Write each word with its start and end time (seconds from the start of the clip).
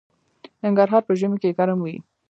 ننګرهار 0.63 1.01
په 1.07 1.13
ژمي 1.19 1.37
کې 1.41 1.55
ګرم 1.57 1.79
وي 1.81 1.95